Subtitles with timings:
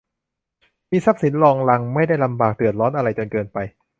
[0.91, 3.57] มีสินทรัพย์รองรังไม่ได้ลำบากเดือดร้อนอะไรจนเกินไป